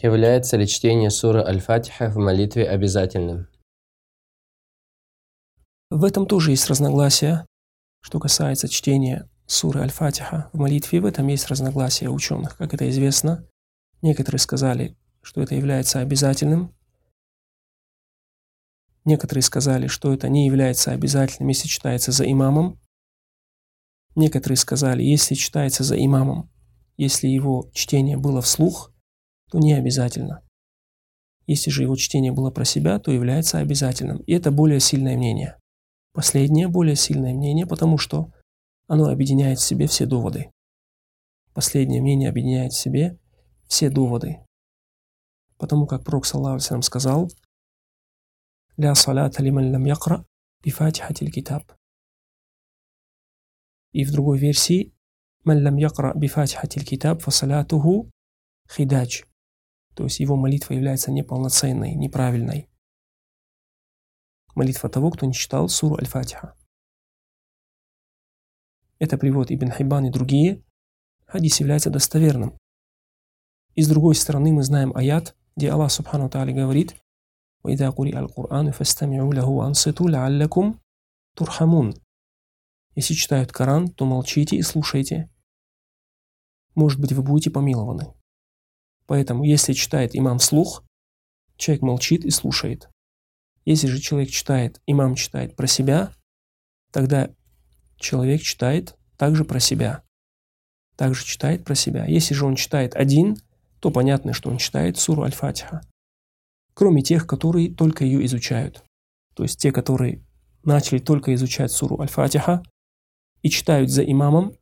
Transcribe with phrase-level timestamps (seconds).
[0.00, 3.48] Является ли чтение суры Аль-Фатиха в молитве обязательным?
[5.90, 7.44] В этом тоже есть разногласия,
[8.00, 11.00] что касается чтения суры Аль-Фатиха в молитве.
[11.00, 13.44] В этом есть разногласия ученых, как это известно.
[14.00, 16.72] Некоторые сказали, что это является обязательным.
[19.04, 22.80] Некоторые сказали, что это не является обязательным, если читается за имамом.
[24.14, 26.52] Некоторые сказали, если читается за имамом,
[26.96, 28.92] если его чтение было вслух,
[29.50, 30.42] то не обязательно.
[31.46, 34.18] Если же его чтение было про себя, то является обязательным.
[34.18, 35.56] И это более сильное мнение.
[36.12, 38.32] Последнее более сильное мнение, потому что
[38.86, 40.50] оно объединяет в себе все доводы.
[41.54, 43.18] Последнее мнение объединяет в себе
[43.66, 44.44] все доводы.
[45.58, 47.30] Потому как Пророк, саллаху сказал,
[48.76, 50.24] «Ля салата лиман лам якра
[50.62, 51.72] бифатихатиль китаб».
[53.92, 54.94] И в другой версии,
[55.44, 58.10] «Ман лам якра бифатихатиль китаб фасалятуху
[58.70, 59.27] хидач».
[59.97, 62.69] То есть его молитва является неполноценной, неправильной.
[64.55, 66.55] Молитва того, кто не читал суру Аль-Фатиха.
[68.99, 70.63] Это привод Ибн Хайбан и другие.
[71.25, 72.57] Хадис является достоверным.
[73.75, 76.95] И с другой стороны мы знаем аят, где Аллах Субхану Тааля говорит
[77.63, 80.79] وَإِذَا قُرِئَ الْقُرْآنُ فَاسْتَمِعُوا لَهُ وَأَنصِتُوا لَعَلَّكُمْ
[81.35, 81.93] تُرْحَمُونَ
[82.95, 85.29] Если читают Коран, то молчите и слушайте.
[86.75, 88.13] Может быть, вы будете помилованы.
[89.08, 90.84] Поэтому, если читает имам вслух,
[91.56, 92.90] человек молчит и слушает.
[93.64, 96.12] Если же человек читает, имам читает про себя,
[96.92, 97.30] тогда
[97.96, 100.04] человек читает также про себя.
[100.94, 102.04] Также читает про себя.
[102.04, 103.38] Если же он читает один,
[103.80, 105.80] то понятно, что он читает суру Аль-Фатиха.
[106.74, 108.84] Кроме тех, которые только ее изучают.
[109.34, 110.22] То есть те, которые
[110.64, 112.62] начали только изучать суру Аль-Фатиха
[113.40, 114.52] и читают за имамом,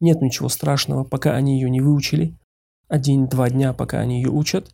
[0.00, 2.38] нет ничего страшного, пока они ее не выучили,
[2.92, 4.70] один-два дня, пока они ее учат,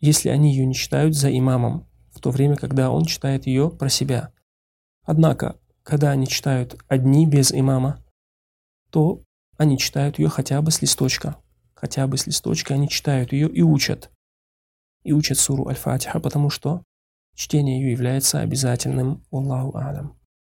[0.00, 3.88] если они ее не читают за имамом, в то время, когда он читает ее про
[3.88, 4.34] себя.
[5.02, 8.04] Однако, когда они читают одни без имама,
[8.90, 9.24] то
[9.56, 11.36] они читают ее хотя бы с листочка.
[11.72, 14.10] Хотя бы с листочка они читают ее и учат.
[15.04, 16.82] И учат суру Аль-Фатиха, потому что
[17.34, 19.24] чтение ее является обязательным.
[19.30, 20.21] Аллаху Алям.